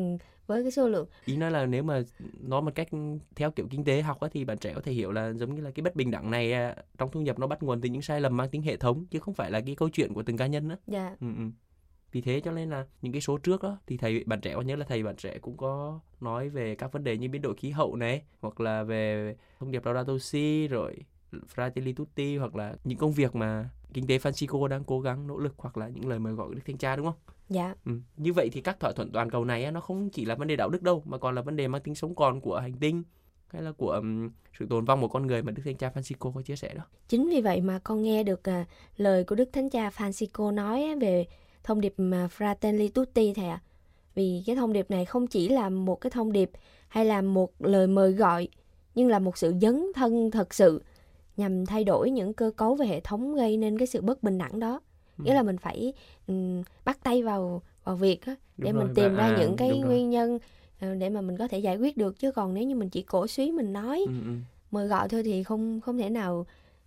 với 0.46 0.62
cái 0.62 0.70
số 0.70 0.88
lượng 0.88 1.06
Ý 1.24 1.36
nói 1.36 1.50
là 1.50 1.66
nếu 1.66 1.82
mà 1.82 2.02
nói 2.40 2.62
một 2.62 2.74
cách 2.74 2.88
theo 3.36 3.50
kiểu 3.50 3.66
kinh 3.70 3.84
tế 3.84 4.02
học 4.02 4.20
á, 4.20 4.28
thì 4.32 4.44
bạn 4.44 4.58
trẻ 4.58 4.72
có 4.74 4.80
thể 4.80 4.92
hiểu 4.92 5.12
là 5.12 5.32
giống 5.32 5.54
như 5.54 5.60
là 5.62 5.70
cái 5.70 5.82
bất 5.82 5.96
bình 5.96 6.10
đẳng 6.10 6.30
này 6.30 6.52
à, 6.52 6.76
trong 6.98 7.10
thu 7.12 7.20
nhập 7.20 7.38
nó 7.38 7.46
bắt 7.46 7.62
nguồn 7.62 7.80
từ 7.80 7.88
những 7.88 8.02
sai 8.02 8.20
lầm 8.20 8.36
mang 8.36 8.48
tính 8.50 8.62
hệ 8.62 8.76
thống 8.76 9.06
chứ 9.10 9.18
không 9.18 9.34
phải 9.34 9.50
là 9.50 9.60
cái 9.60 9.74
câu 9.74 9.88
chuyện 9.88 10.14
của 10.14 10.22
từng 10.22 10.36
cá 10.36 10.46
nhân 10.46 10.68
nữa. 10.68 10.76
dạ 10.86 11.16
Ừ, 11.20 11.26
ừ. 11.36 11.44
Vì 12.12 12.20
thế 12.20 12.40
cho 12.40 12.50
nên 12.52 12.70
là 12.70 12.86
những 13.02 13.12
cái 13.12 13.20
số 13.20 13.38
trước 13.38 13.62
đó 13.62 13.78
thì 13.86 13.96
thầy 13.96 14.24
bạn 14.26 14.40
trẻ 14.40 14.54
có 14.54 14.60
nhớ 14.60 14.76
là 14.76 14.84
thầy 14.88 15.02
bạn 15.02 15.16
trẻ 15.16 15.38
cũng 15.38 15.56
có 15.56 16.00
nói 16.20 16.48
về 16.48 16.74
các 16.74 16.92
vấn 16.92 17.04
đề 17.04 17.16
như 17.16 17.28
biến 17.28 17.42
đổi 17.42 17.54
khí 17.54 17.70
hậu 17.70 17.96
này 17.96 18.22
hoặc 18.40 18.60
là 18.60 18.82
về 18.82 19.34
thông 19.58 19.70
điệp 19.70 19.84
Laudato 19.84 20.18
Si 20.18 20.68
rồi 20.68 20.96
Fratelli 21.54 21.94
Tutti 21.94 22.36
hoặc 22.36 22.56
là 22.56 22.74
những 22.84 22.98
công 22.98 23.12
việc 23.12 23.34
mà 23.34 23.68
kinh 23.94 24.06
tế 24.06 24.18
Francisco 24.18 24.66
đang 24.66 24.84
cố 24.84 25.00
gắng 25.00 25.26
nỗ 25.26 25.38
lực 25.38 25.54
hoặc 25.58 25.76
là 25.76 25.88
những 25.88 26.08
lời 26.08 26.18
mời 26.18 26.32
gọi 26.32 26.48
của 26.48 26.54
Đức 26.54 26.60
Thanh 26.66 26.78
Cha 26.78 26.96
đúng 26.96 27.06
không? 27.06 27.14
dạ 27.48 27.74
Ừ. 27.84 27.92
Như 28.16 28.32
vậy 28.32 28.48
thì 28.52 28.60
các 28.60 28.80
thỏa 28.80 28.92
thuận 28.92 29.10
toàn 29.12 29.30
cầu 29.30 29.44
này 29.44 29.72
nó 29.72 29.80
không 29.80 30.10
chỉ 30.10 30.24
là 30.24 30.34
vấn 30.34 30.48
đề 30.48 30.56
đạo 30.56 30.68
đức 30.68 30.82
đâu 30.82 31.02
mà 31.06 31.18
còn 31.18 31.34
là 31.34 31.42
vấn 31.42 31.56
đề 31.56 31.68
mang 31.68 31.82
tính 31.82 31.94
sống 31.94 32.14
còn 32.14 32.40
của 32.40 32.58
hành 32.58 32.72
tinh 32.72 33.02
hay 33.48 33.62
là 33.62 33.72
của 33.72 33.90
ừm, 33.90 34.30
sự 34.58 34.66
tồn 34.70 34.84
vong 34.84 35.00
của 35.00 35.08
con 35.08 35.26
người 35.26 35.42
mà 35.42 35.52
Đức 35.52 35.62
Thánh 35.64 35.76
Cha 35.76 35.90
Francisco 35.94 36.32
có 36.32 36.42
chia 36.42 36.56
sẻ 36.56 36.74
đó. 36.74 36.82
chính 37.08 37.28
vì 37.28 37.40
vậy 37.40 37.60
mà 37.60 37.78
con 37.84 38.02
nghe 38.02 38.22
được 38.22 38.48
à, 38.48 38.64
lời 38.96 39.24
của 39.24 39.34
đức 39.34 39.48
thánh 39.52 39.70
cha 39.70 39.88
Francisco 39.88 40.54
nói 40.54 40.96
về 41.00 41.26
thông 41.64 41.80
điệp 41.80 41.94
mà 41.96 42.28
Fratelli 42.38 42.88
Tutti 42.88 43.32
thầy 43.34 43.48
ạ. 43.48 43.60
Vì 44.14 44.42
cái 44.46 44.56
thông 44.56 44.72
điệp 44.72 44.90
này 44.90 45.04
không 45.04 45.26
chỉ 45.26 45.48
là 45.48 45.68
một 45.70 46.00
cái 46.00 46.10
thông 46.10 46.32
điệp 46.32 46.50
hay 46.88 47.04
là 47.04 47.22
một 47.22 47.52
lời 47.58 47.86
mời 47.86 48.12
gọi 48.12 48.48
nhưng 48.94 49.08
là 49.08 49.18
một 49.18 49.38
sự 49.38 49.54
dấn 49.62 49.86
thân 49.94 50.30
thật 50.30 50.54
sự 50.54 50.82
nhằm 51.36 51.66
thay 51.66 51.84
đổi 51.84 52.10
những 52.10 52.32
cơ 52.34 52.50
cấu 52.56 52.74
về 52.74 52.86
hệ 52.86 53.00
thống 53.00 53.34
gây 53.34 53.56
nên 53.56 53.78
cái 53.78 53.86
sự 53.86 54.00
bất 54.00 54.22
bình 54.22 54.38
đẳng 54.38 54.60
đó. 54.60 54.80
Ừ. 55.18 55.22
nghĩa 55.24 55.34
là 55.34 55.42
mình 55.42 55.58
phải 55.58 55.92
ừm, 56.26 56.62
bắt 56.84 56.98
tay 57.02 57.22
vào 57.22 57.62
vào 57.84 57.96
việc 57.96 58.26
á, 58.26 58.36
để 58.58 58.72
rồi, 58.72 58.84
mình 58.84 58.94
tìm 58.94 59.16
ra 59.16 59.24
à, 59.24 59.38
những 59.38 59.56
cái 59.56 59.78
nguyên 59.78 60.10
nhân 60.10 60.38
ờ, 60.80 60.94
để 60.94 61.08
mà 61.10 61.20
mình 61.20 61.36
có 61.36 61.48
thể 61.48 61.58
giải 61.58 61.76
quyết 61.76 61.96
được. 61.96 62.18
Chứ 62.18 62.32
còn 62.32 62.54
nếu 62.54 62.64
như 62.64 62.74
mình 62.74 62.88
chỉ 62.90 63.02
cổ 63.02 63.26
suý 63.26 63.50
mình 63.52 63.72
nói 63.72 64.04
Ừ, 64.06 64.12
ừ. 64.24 64.32
mời 64.70 64.88
gọi 64.88 65.08
thôi 65.08 65.22
thì 65.22 65.42
không 65.42 65.80
không 65.80 65.98
thể 65.98 66.10
nào 66.10 66.46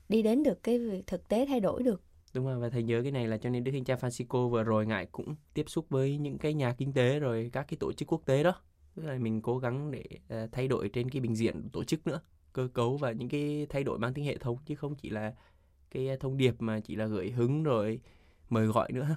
đi 0.10 0.22
đến 0.22 0.44
được 0.44 0.64
cái 0.64 0.80
việc 0.80 1.08
thực 1.08 1.28
tế 1.28 1.46
thay 1.46 1.60
đổi 1.60 1.84
được 1.84 2.02
Đúng 2.36 2.46
rồi 2.46 2.60
và 2.60 2.70
thầy 2.70 2.84
nhớ 2.84 3.02
cái 3.04 3.12
này 3.12 3.28
là 3.28 3.38
cho 3.38 3.50
nên 3.50 3.64
Đức 3.64 3.72
Thánh 3.72 3.84
Cha 3.84 3.96
Francisco 3.96 4.50
vừa 4.50 4.64
rồi 4.64 4.86
ngài 4.86 5.06
cũng 5.06 5.36
tiếp 5.54 5.64
xúc 5.68 5.86
với 5.90 6.18
những 6.18 6.38
cái 6.38 6.54
nhà 6.54 6.74
kinh 6.78 6.94
tế 6.94 7.20
rồi 7.20 7.50
các 7.54 7.66
cái 7.70 7.78
tổ 7.80 7.94
chức 7.94 8.12
quốc 8.12 8.22
tế 8.26 8.44
đó. 8.44 8.54
Tức 8.96 9.04
là 9.06 9.18
mình 9.18 9.42
cố 9.42 9.58
gắng 9.58 9.92
để 9.92 10.04
à, 10.30 10.48
thay 10.52 10.68
đổi 10.68 10.90
trên 10.90 11.10
cái 11.10 11.22
bình 11.22 11.36
diện 11.36 11.70
tổ 11.74 11.84
chức 11.84 12.08
nữa, 12.08 12.20
cơ 12.54 12.68
cấu 12.74 12.98
và 12.98 13.12
những 13.12 13.30
cái 13.30 13.68
thay 13.70 13.84
đổi 13.84 14.00
mang 14.00 14.14
tính 14.14 14.26
hệ 14.26 14.38
thống 14.38 14.58
chứ 14.66 14.76
không 14.76 14.96
chỉ 14.96 15.10
là 15.10 15.34
cái 15.92 16.10
thông 16.20 16.38
điệp 16.38 16.56
mà 16.60 16.80
chỉ 16.80 16.96
là 16.96 17.06
gợi 17.06 17.32
hứng 17.32 17.64
rồi 17.64 18.00
mời 18.50 18.68
gọi 18.68 18.92
nữa. 18.92 19.16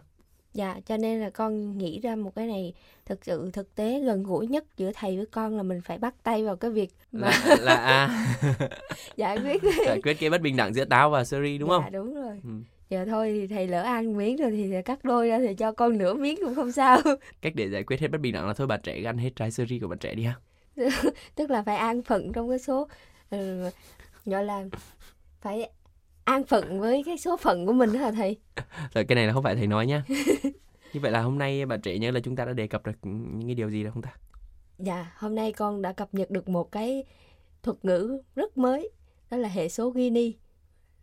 dạ 0.55 0.81
cho 0.87 0.97
nên 0.97 1.21
là 1.21 1.31
con 1.31 1.79
nghĩ 1.79 2.01
ra 2.01 2.17
một 2.17 2.35
cái 2.35 2.47
này 2.47 2.75
thực 3.07 3.25
sự 3.25 3.51
thực 3.51 3.75
tế 3.75 4.01
gần 4.01 4.23
gũi 4.23 4.47
nhất 4.47 4.65
giữa 4.77 4.91
thầy 4.95 5.17
với 5.17 5.27
con 5.27 5.57
là 5.57 5.63
mình 5.63 5.81
phải 5.81 5.99
bắt 5.99 6.15
tay 6.23 6.45
vào 6.45 6.57
cái 6.57 6.71
việc 6.71 6.91
mà 7.13 7.29
Là 7.29 7.57
là 7.61 7.75
à, 7.75 8.29
giải 9.17 9.39
quyết 9.39 9.63
giải 9.87 10.01
quyết 10.03 10.15
cái 10.21 10.31
bất 10.31 10.41
bình 10.41 10.57
đẳng 10.57 10.75
giữa 10.75 10.85
táo 10.85 11.11
và 11.11 11.25
seri 11.25 11.59
đúng 11.59 11.69
dạ, 11.69 11.77
không? 11.77 11.93
đúng 11.93 12.15
rồi 12.15 12.41
Ừ. 12.45 12.51
giờ 12.91 13.05
thôi 13.05 13.31
thì 13.33 13.47
thầy 13.47 13.67
lỡ 13.69 13.83
ăn 13.83 14.17
miếng 14.17 14.37
rồi 14.37 14.51
thì 14.51 14.73
cắt 14.85 15.05
đôi 15.05 15.29
ra 15.29 15.39
thì 15.39 15.55
cho 15.55 15.73
con 15.73 15.99
nửa 15.99 16.15
miếng 16.15 16.37
cũng 16.45 16.55
không 16.55 16.73
sao 16.73 17.01
Cách 17.43 17.53
để 17.57 17.69
giải 17.69 17.83
quyết 17.83 18.01
hết 18.01 18.09
bất 18.09 18.21
bình 18.21 18.33
đẳng 18.33 18.47
là 18.47 18.55
thôi 18.55 18.67
bạn 18.67 18.81
trẻ 18.83 19.03
ăn 19.05 19.19
hết 19.19 19.31
trái 19.37 19.51
seri 19.51 19.79
của 19.79 19.89
bạn 19.89 19.99
trẻ 19.99 20.15
đi 20.15 20.25
ha. 20.25 20.35
tức 21.35 21.51
là 21.51 21.63
phải 21.63 21.77
an 21.77 22.03
phận 22.03 22.33
trong 22.33 22.49
cái 22.49 22.59
số 22.59 22.89
ừ, 23.31 23.71
gọi 24.25 24.45
là 24.45 24.65
phải 25.41 25.71
an 26.25 26.45
phận 26.45 26.81
với 26.81 27.03
cái 27.07 27.19
số 27.19 27.37
phận 27.37 27.67
của 27.67 27.73
mình 27.73 27.93
đó 27.93 28.01
hả 28.01 28.11
thầy 28.11 28.37
Rồi 28.95 29.05
cái 29.05 29.17
này 29.17 29.27
là 29.27 29.33
không 29.33 29.43
phải 29.43 29.57
thầy 29.57 29.67
nói 29.67 29.87
nhá. 29.87 30.03
Như 30.93 31.01
vậy 31.01 31.13
là 31.13 31.21
hôm 31.21 31.39
nay 31.39 31.67
bạn 31.67 31.81
trẻ 31.81 31.99
nhớ 31.99 32.11
là 32.11 32.21
chúng 32.21 32.37
ta 32.37 32.45
đã 32.45 32.53
đề 32.53 32.67
cập 32.67 32.87
được 32.87 32.99
những 33.03 33.49
cái 33.49 33.55
điều 33.55 33.71
gì 33.71 33.85
đó 33.85 33.91
không 33.95 34.03
ta? 34.03 34.11
Dạ, 34.79 35.13
hôm 35.17 35.35
nay 35.35 35.53
con 35.53 35.83
đã 35.83 35.93
cập 35.93 36.15
nhật 36.15 36.31
được 36.31 36.49
một 36.49 36.73
cái 36.73 37.05
thuật 37.63 37.85
ngữ 37.85 38.23
rất 38.35 38.59
mới, 38.59 38.91
đó 39.31 39.37
là 39.37 39.49
hệ 39.49 39.69
số 39.69 39.93
Gini, 39.95 40.37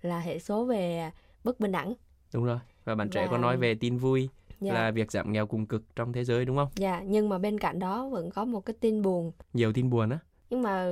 là 0.02 0.20
hệ 0.20 0.40
số 0.40 0.66
về 0.66 1.12
bất 1.46 1.60
bình 1.60 1.72
đẳng. 1.72 1.94
Đúng 2.34 2.46
rồi. 2.46 2.60
Và 2.86 2.96
bạn 2.96 3.10
trẻ 3.10 3.26
có 3.28 3.32
Và- 3.32 3.38
nói 3.38 3.58
về 3.58 3.76
tin 3.76 3.98
vui 3.98 4.30
Dạ, 4.62 4.74
là 4.74 4.92
việc 4.92 5.12
giảm 5.12 5.32
nghèo 5.32 5.48
cùng 5.48 5.66
cực 5.66 5.84
trong 5.96 6.14
thế 6.14 6.24
giới 6.24 6.46
đúng 6.46 6.56
không? 6.58 6.68
dạ, 6.76 7.04
nhưng 7.06 7.30
mà 7.30 7.38
bên 7.38 7.60
cạnh 7.60 7.80
đó 7.80 8.10
vẫn 8.10 8.30
có 8.30 8.46
một 8.46 8.66
cái 8.66 8.76
tin 8.80 9.02
buồn. 9.02 9.32
Nhiều 9.54 9.74
tin 9.74 9.90
buồn 9.90 10.10
á. 10.10 10.20
Nhưng 10.50 10.62
mà 10.62 10.92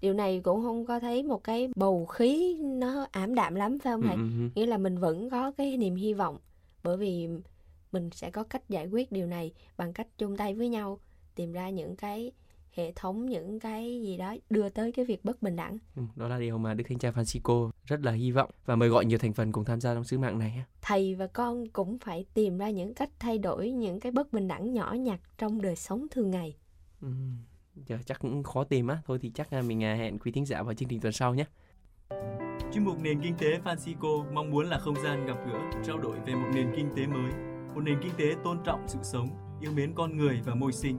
điều 0.00 0.14
này 0.14 0.40
cũng 0.44 0.62
không 0.62 0.86
có 0.86 1.00
thấy 1.00 1.22
một 1.22 1.44
cái 1.44 1.68
bầu 1.76 2.06
khí 2.06 2.54
nó 2.62 3.06
ảm 3.12 3.34
đạm 3.34 3.54
lắm 3.54 3.78
phải 3.78 3.92
không 3.92 4.02
Ừ, 4.02 4.06
thầy? 4.06 4.16
ừ, 4.16 4.22
ừ. 4.22 4.48
Nghĩa 4.54 4.66
là 4.66 4.78
mình 4.78 4.98
vẫn 4.98 5.30
có 5.30 5.52
cái 5.52 5.76
niềm 5.76 5.94
hy 5.94 6.14
vọng 6.14 6.38
bởi 6.82 6.96
vì 6.96 7.28
mình 7.92 8.10
sẽ 8.12 8.30
có 8.30 8.42
cách 8.44 8.68
giải 8.68 8.86
quyết 8.86 9.12
điều 9.12 9.26
này 9.26 9.52
bằng 9.76 9.92
cách 9.92 10.06
chung 10.18 10.36
tay 10.36 10.54
với 10.54 10.68
nhau 10.68 10.98
tìm 11.34 11.52
ra 11.52 11.70
những 11.70 11.96
cái 11.96 12.32
hệ 12.72 12.92
thống 12.92 13.26
những 13.26 13.60
cái 13.60 14.00
gì 14.02 14.16
đó 14.16 14.34
đưa 14.50 14.68
tới 14.68 14.92
cái 14.92 15.04
việc 15.04 15.24
bất 15.24 15.42
bình 15.42 15.56
đẳng. 15.56 15.78
Ừ, 15.96 16.02
đó 16.16 16.28
là 16.28 16.38
điều 16.38 16.58
mà 16.58 16.74
Đức 16.74 16.84
Thánh 16.88 16.98
cha 16.98 17.10
Francisco 17.10 17.70
rất 17.86 18.00
là 18.00 18.12
hy 18.12 18.30
vọng 18.30 18.50
và 18.66 18.76
mời 18.76 18.88
gọi 18.88 19.04
nhiều 19.04 19.18
thành 19.18 19.32
phần 19.32 19.52
cùng 19.52 19.64
tham 19.64 19.80
gia 19.80 19.94
trong 19.94 20.04
sứ 20.04 20.18
mạng 20.18 20.38
này. 20.38 20.64
Thầy 20.82 21.14
và 21.14 21.26
con 21.26 21.68
cũng 21.68 21.98
phải 21.98 22.24
tìm 22.34 22.58
ra 22.58 22.70
những 22.70 22.94
cách 22.94 23.10
thay 23.18 23.38
đổi 23.38 23.70
những 23.70 24.00
cái 24.00 24.12
bất 24.12 24.32
bình 24.32 24.48
đẳng 24.48 24.72
nhỏ 24.72 24.92
nhặt 24.92 25.20
trong 25.38 25.62
đời 25.62 25.76
sống 25.76 26.06
thường 26.10 26.30
ngày. 26.30 26.56
Ừ, 27.00 27.08
giờ 27.86 27.98
chắc 28.06 28.18
cũng 28.18 28.42
khó 28.42 28.64
tìm 28.64 28.86
á, 28.86 28.98
thôi 29.06 29.18
thì 29.22 29.30
chắc 29.34 29.52
là 29.52 29.62
mình 29.62 29.84
à, 29.84 29.94
hẹn 29.94 30.18
quý 30.18 30.32
thính 30.32 30.46
giả 30.46 30.62
vào 30.62 30.74
chương 30.74 30.88
trình 30.88 31.00
tuần 31.00 31.12
sau 31.12 31.34
nhé. 31.34 31.44
Chuyên 32.72 32.84
mục 32.84 33.00
Nền 33.02 33.20
Kinh 33.22 33.34
tế 33.38 33.58
Francisco 33.64 34.32
mong 34.32 34.50
muốn 34.50 34.66
là 34.66 34.78
không 34.78 34.94
gian 35.04 35.26
gặp 35.26 35.36
gỡ, 35.46 35.58
trao 35.84 35.98
đổi 35.98 36.16
về 36.26 36.34
một 36.34 36.48
nền 36.54 36.72
kinh 36.76 36.88
tế 36.96 37.06
mới, 37.06 37.32
một 37.74 37.80
nền 37.80 37.98
kinh 38.02 38.12
tế 38.18 38.24
tôn 38.44 38.58
trọng 38.64 38.88
sự 38.88 38.98
sống, 39.02 39.28
yêu 39.60 39.72
mến 39.72 39.92
con 39.94 40.16
người 40.16 40.40
và 40.44 40.54
môi 40.54 40.72
sinh. 40.72 40.98